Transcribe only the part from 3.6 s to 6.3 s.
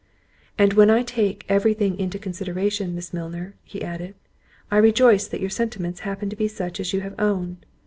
added he, "I rejoice that your sentiments happen